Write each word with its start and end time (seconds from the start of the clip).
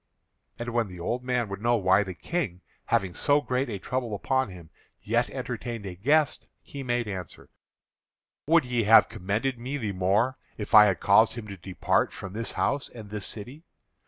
And 0.57 0.69
when 0.69 0.87
the 0.87 0.99
old 0.99 1.23
men 1.23 1.47
would 1.49 1.61
know 1.61 1.75
why 1.75 2.01
the 2.01 2.15
King, 2.15 2.61
having 2.85 3.13
so 3.13 3.39
great 3.39 3.69
a 3.69 3.77
trouble 3.77 4.15
upon 4.15 4.49
him, 4.49 4.71
yet 4.99 5.29
entertained 5.29 5.85
a 5.85 5.93
guest, 5.93 6.47
he 6.63 6.81
made 6.81 7.07
answer: 7.07 7.51
"Would 8.47 8.65
ye 8.65 8.85
have 8.85 9.09
commended 9.09 9.59
me 9.59 9.77
the 9.77 9.91
more 9.91 10.39
if 10.57 10.73
I 10.73 10.85
had 10.85 11.01
caused 11.01 11.33
him 11.33 11.47
to 11.49 11.55
depart 11.57 12.11
from 12.13 12.33
this 12.33 12.53
house 12.53 12.89
and 12.89 13.11
this 13.11 13.27
city? 13.27 13.61